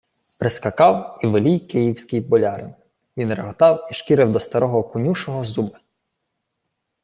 [0.39, 2.73] Прискакав і велій київський болярин.
[3.17, 5.79] Він реготав і шкірив до старого конюшого зуби.